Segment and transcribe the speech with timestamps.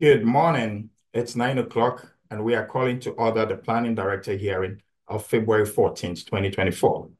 [0.00, 0.88] Good morning.
[1.12, 5.66] It's nine o'clock, and we are calling to order the Planning Director hearing of February
[5.66, 7.10] 14th, 2024.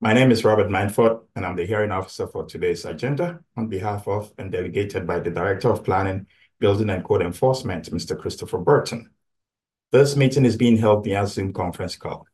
[0.00, 4.08] My name is Robert Manford, and I'm the hearing officer for today's agenda on behalf
[4.08, 6.26] of and delegated by the Director of Planning,
[6.58, 8.18] Building and Code Enforcement, Mr.
[8.18, 9.10] Christopher Burton.
[9.92, 12.26] This meeting is being held via Zoom conference call.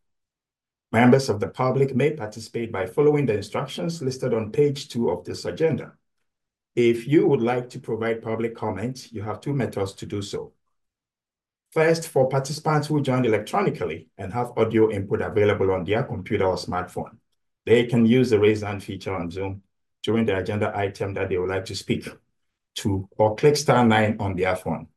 [0.93, 5.25] Members of the public may participate by following the instructions listed on page two of
[5.25, 5.95] this agenda.
[6.75, 10.53] If you would like to provide public comment, you have two methods to do so.
[11.71, 16.57] First, for participants who joined electronically and have audio input available on their computer or
[16.57, 17.19] smartphone,
[17.65, 19.63] they can use the raise hand feature on Zoom
[20.03, 22.09] during the agenda item that they would like to speak
[22.77, 24.89] to, or click star nine on their phone.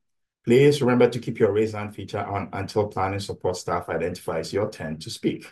[0.45, 4.71] Please remember to keep your raise hand feature on until planning support staff identifies your
[4.71, 5.45] turn to speak.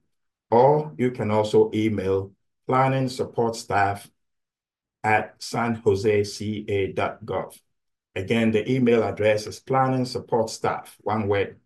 [0.51, 2.33] Or you can also email
[2.67, 4.11] planning support staff
[5.05, 7.61] at sanjoseca.gov.
[8.17, 11.57] Again, the email address is planning support staff, one word,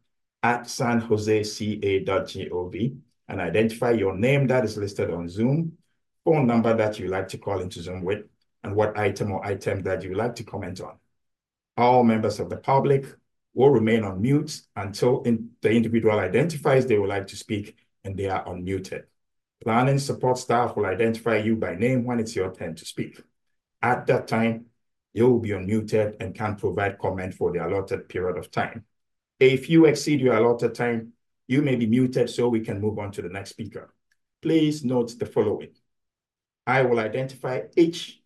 [0.43, 5.73] at sanjoseca.gov and identify your name that is listed on Zoom,
[6.25, 8.25] phone number that you like to call into Zoom with,
[8.63, 10.97] and what item or item that you like to comment on.
[11.77, 13.07] All members of the public
[13.55, 18.17] will remain on mute until in the individual identifies they would like to speak and
[18.17, 19.05] they are unmuted.
[19.63, 23.21] Planning support staff will identify you by name when it's your turn to speak.
[23.81, 24.67] At that time,
[25.13, 28.85] you will be unmuted and can provide comment for the allotted period of time.
[29.39, 31.13] If you exceed your allotted time,
[31.47, 33.95] you may be muted so we can move on to the next speaker.
[34.43, 35.71] Please note the following.
[36.67, 38.21] I will identify each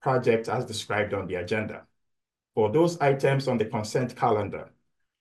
[0.00, 1.86] project as described on the agenda.
[2.56, 4.70] For those items on the consent calendar,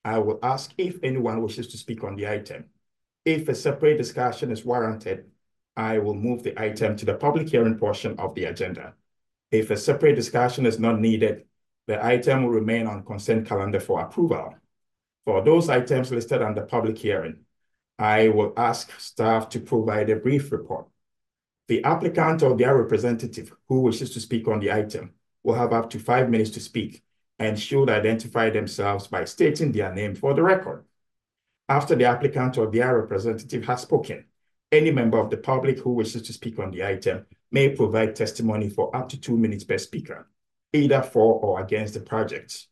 [0.06, 2.68] I will ask if anyone wishes to speak on the item.
[3.26, 5.26] If a separate discussion is warranted,
[5.76, 8.94] I will move the item to the public hearing portion of the agenda.
[9.52, 11.44] If a separate discussion is not needed,
[11.88, 14.56] the item will remain on consent calendar for approval.
[15.26, 17.40] For those items listed under public hearing,
[18.00, 20.88] I will ask staff to provide a brief report.
[21.68, 25.90] The applicant or their representative who wishes to speak on the item will have up
[25.90, 27.02] to five minutes to speak
[27.40, 30.86] and should identify themselves by stating their name for the record.
[31.68, 34.26] After the applicant or their representative has spoken,
[34.72, 38.70] any member of the public who wishes to speak on the item may provide testimony
[38.70, 40.28] for up to two minutes per speaker,
[40.74, 42.68] either for or against the project.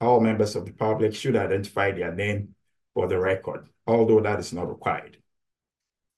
[0.00, 2.54] All members of the public should identify their name
[2.94, 5.16] for the record, although that is not required.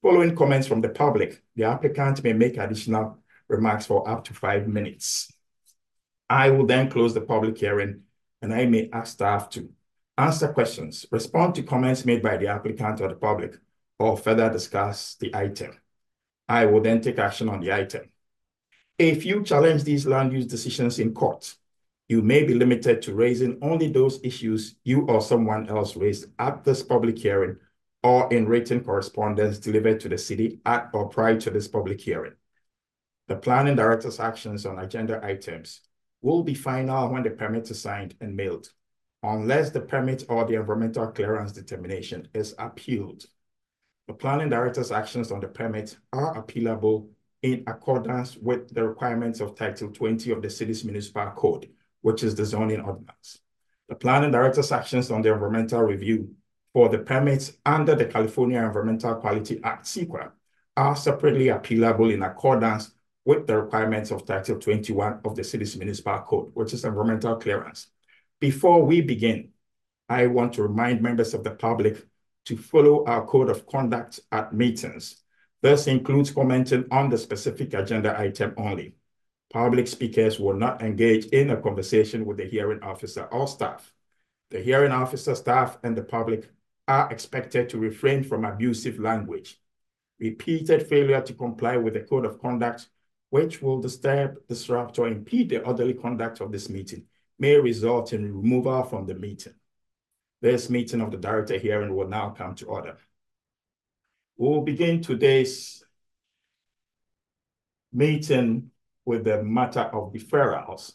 [0.03, 3.19] Following comments from the public, the applicant may make additional
[3.49, 5.33] remarks for up to five minutes.
[6.31, 8.03] I will then close the public hearing,
[8.41, 9.69] and I may ask staff to
[10.17, 13.57] answer questions, respond to comments made by the applicant or the public,
[13.99, 15.77] or further discuss the item.
[16.49, 18.11] I will then take action on the item.
[18.97, 21.57] If you challenge these land use decisions in court,
[22.09, 26.63] you may be limited to raising only those issues you or someone else raised at
[26.63, 27.57] this public hearing
[28.05, 32.35] or in written correspondence delivered to the city at or prior to this public hearing.
[33.27, 35.81] The planning director's actions on agenda items
[36.23, 38.69] will be final when the permit is signed and mailed,
[39.23, 43.25] unless the permit or the environmental clearance determination is appealed.
[44.07, 47.09] The planning director's actions on the permit are appealable
[47.43, 51.71] in accordance with the requirements of Title 20 of the city's municipal code,
[52.03, 53.39] which is the zoning ordinance.
[53.89, 56.35] The planning director's actions on the environmental review
[56.73, 60.31] for the permits under the California Environmental Quality Act, CEQA,
[60.77, 62.93] are separately appealable in accordance
[63.25, 67.89] with the requirements of Title 21 of the city's municipal code, which is environmental clearance.
[68.41, 69.51] Before we begin,
[70.09, 72.07] I want to remind members of the public
[72.47, 75.23] to follow our code of conduct at meetings.
[75.63, 78.95] This includes commenting on the specific agenda item only.
[79.53, 83.93] Public speakers will not engage in a conversation with the hearing officer or staff.
[84.51, 86.51] The hearing officer, staff, and the public
[86.89, 89.61] are expected to refrain from abusive language.
[90.19, 92.89] Repeated failure to comply with the code of conduct
[93.31, 97.05] which will disturb, disrupt, or impede the orderly conduct of this meeting,
[97.39, 99.55] may result in removal from the meeting.
[100.43, 102.99] This meeting of the director hearing will now come to order.
[104.37, 105.85] We will begin today's
[107.93, 108.71] meeting
[109.05, 110.93] with the matter of deferrals.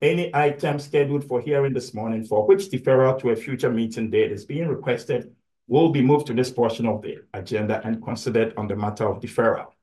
[0.00, 4.32] Any item scheduled for hearing this morning for which deferral to a future meeting date
[4.32, 5.34] is being requested
[5.66, 9.20] will be moved to this portion of the agenda and considered on the matter of
[9.20, 9.73] deferral.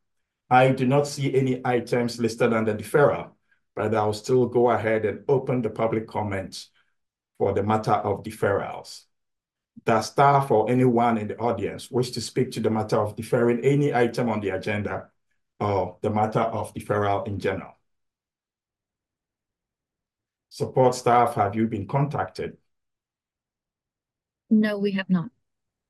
[0.51, 3.31] I do not see any items listed under deferral,
[3.73, 6.69] but I'll still go ahead and open the public comments
[7.37, 9.03] for the matter of deferrals.
[9.85, 13.63] Does staff or anyone in the audience wish to speak to the matter of deferring
[13.63, 15.07] any item on the agenda
[15.61, 17.77] or the matter of deferral in general?
[20.49, 22.57] Support staff, have you been contacted?
[24.49, 25.29] No, we have not.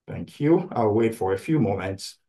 [0.07, 0.69] Thank you.
[0.71, 2.19] I'll wait for a few moments.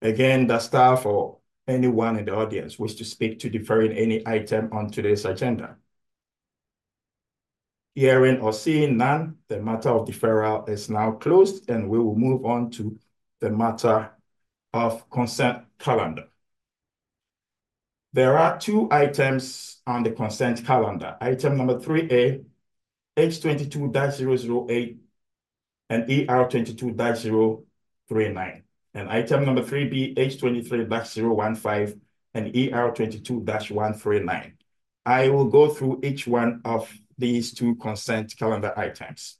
[0.00, 4.70] Again, the staff or anyone in the audience wish to speak to deferring any item
[4.72, 5.76] on today's agenda?
[7.94, 12.44] Hearing or seeing none, the matter of deferral is now closed, and we will move
[12.44, 12.96] on to
[13.40, 14.12] the matter
[14.72, 16.28] of consent calendar.
[18.12, 21.16] There are two items on the consent calendar.
[21.20, 22.44] Item number 3A,
[23.16, 24.98] H22-008
[25.90, 28.62] and ER22-039.
[28.98, 32.00] And item number 3B, H23-015
[32.34, 34.52] and ER22-139.
[35.06, 39.36] I will go through each one of these two consent calendar items.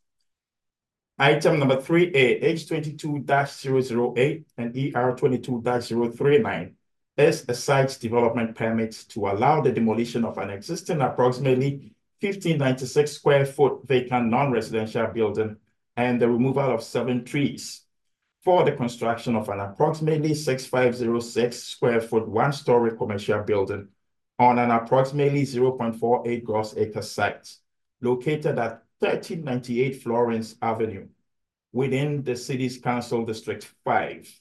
[1.19, 6.75] Item number 3A, H22-008 and ER22-039
[7.17, 13.45] is a site development permit to allow the demolition of an existing approximately 1596 square
[13.45, 15.57] foot vacant non-residential building
[15.97, 17.88] and the removal of seven trees
[18.49, 23.87] for the construction of an approximately 6506 square foot one-story commercial building
[24.39, 27.47] on an approximately 0.48 gross acre site
[28.01, 31.07] located at 1398 Florence Avenue
[31.73, 34.41] within the City's Council District 5.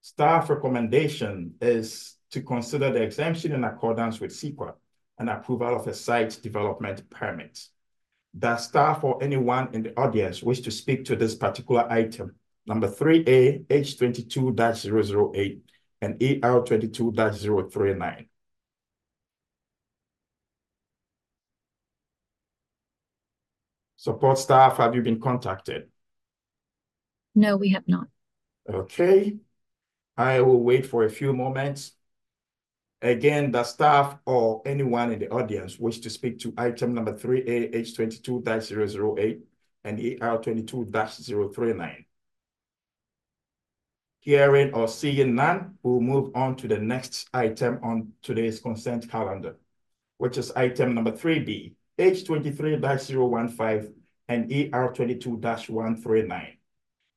[0.00, 4.74] Staff recommendation is to consider the exemption in accordance with CEQA
[5.18, 7.58] and approval of a site development permit.
[8.36, 12.34] Does staff or anyone in the audience wish to speak to this particular item?
[12.66, 15.60] Number 3A, H22-008
[16.02, 18.26] and ER22-039.
[23.96, 25.88] Support staff, have you been contacted?
[27.34, 28.06] No, we have not.
[28.68, 29.38] Okay.
[30.16, 31.92] I will wait for a few moments.
[33.00, 37.72] Again, the staff or anyone in the audience wish to speak to item number 3A,
[37.72, 39.40] H22-008
[39.84, 42.04] and ER22-039.
[44.20, 49.54] Hearing or seeing none, we'll move on to the next item on today's consent calendar,
[50.16, 53.92] which is item number 3B, H23-015
[54.28, 56.56] and ER22-139.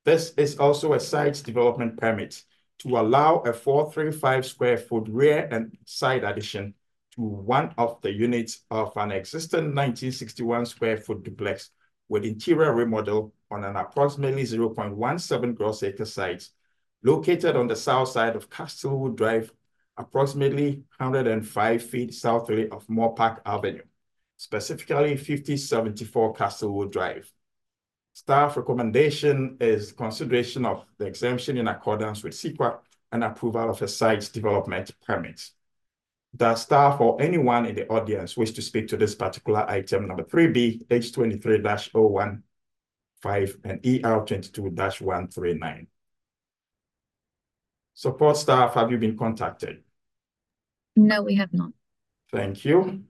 [0.06, 2.44] This is also a site development permit
[2.82, 6.74] to allow a 435 square foot rear and side addition
[7.16, 11.70] to one of the units of an existing 1961 square foot duplex
[12.10, 16.48] with interior remodel on an approximately 0.17 gross acre site
[17.04, 19.52] located on the south side of Castlewood Drive,
[19.98, 23.82] approximately 105 feet southerly of Moorpark Avenue
[24.42, 27.32] specifically 5074 Castlewood Drive.
[28.14, 32.80] Staff recommendation is consideration of the exemption in accordance with CEQA
[33.12, 35.50] and approval of a site development permit.
[36.36, 40.24] Does staff or anyone in the audience wish to speak to this particular item number
[40.24, 42.42] 3B, H23-015
[43.64, 45.88] and ER22-139?
[47.94, 49.84] Support staff, have you been contacted?
[50.96, 51.72] No, we have not.
[52.32, 53.04] Thank you.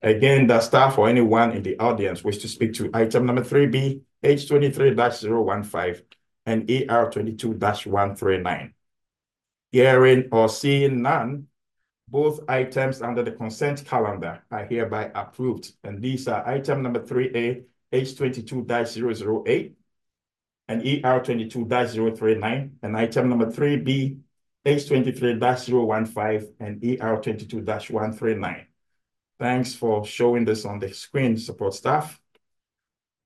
[0.00, 4.00] Again, the staff or anyone in the audience wish to speak to item number 3B,
[4.22, 6.02] H23-015
[6.46, 8.72] and ER22-139.
[9.70, 11.46] Hearing or seeing none,
[12.08, 15.72] both items under the consent calendar are hereby approved.
[15.82, 19.72] And these are item number 3A, H22-008
[20.68, 24.20] and ER22-039, and item number 3B,
[24.64, 28.66] H23-015 and ER22-139.
[29.38, 32.21] Thanks for showing this on the screen, support staff.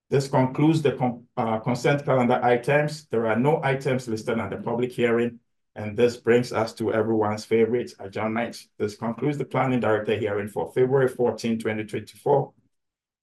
[0.09, 3.07] This concludes the uh, consent calendar items.
[3.07, 5.41] There are no items listed at the public hearing,
[5.75, 8.57] and this brings us to everyone's favorite adjournment.
[8.79, 12.53] This concludes the planning director hearing for February 14, 2024.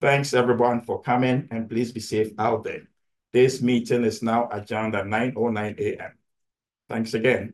[0.02, 2.82] Thanks everyone for coming, and please be safe out there.
[3.32, 6.12] This meeting is now adjourned at 9.09 a.m.
[6.90, 7.54] Thanks again.